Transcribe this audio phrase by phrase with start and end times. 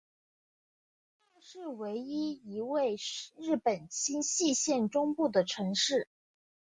[0.03, 0.05] 加
[1.35, 2.97] 茂市为一位于
[3.37, 6.09] 日本新舄县中部的城市。